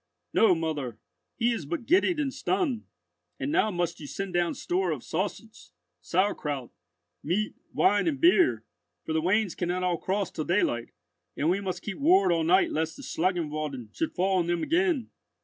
"No, 0.33 0.55
mother, 0.55 0.97
he 1.35 1.51
is 1.51 1.67
but 1.67 1.85
giddied 1.85 2.19
and 2.19 2.33
stunned, 2.33 2.85
and 3.39 3.51
now 3.51 3.69
must 3.69 3.99
you 3.99 4.07
send 4.07 4.33
down 4.33 4.55
store 4.55 4.89
of 4.89 5.03
sausage, 5.03 5.67
sourkraut, 6.01 6.71
meat, 7.21 7.53
wine, 7.71 8.07
and 8.07 8.19
beer; 8.19 8.65
for 9.05 9.13
the 9.13 9.21
wains 9.21 9.53
cannot 9.53 9.83
all 9.83 9.99
cross 9.99 10.31
till 10.31 10.45
daylight, 10.45 10.89
and 11.37 11.51
we 11.51 11.61
must 11.61 11.83
keep 11.83 11.99
ward 11.99 12.31
all 12.31 12.43
night 12.43 12.71
lest 12.71 12.97
the 12.97 13.03
Schlangenwalden 13.03 13.93
should 13.95 14.15
fall 14.15 14.39
on 14.39 14.47
them 14.47 14.63
again. 14.63 15.11